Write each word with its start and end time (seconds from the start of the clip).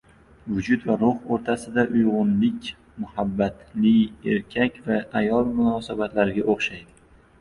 Vujud 0.51 0.85
va 0.91 0.93
ruh 1.01 1.27
o‘rtasidagi 1.35 1.99
uyg‘unlik 1.99 2.69
muhabbatli 3.03 3.93
erkak 4.37 4.81
va 4.89 4.99
ayol 5.23 5.53
munosabatlariga 5.61 6.49
o‘xshaydi. 6.57 6.89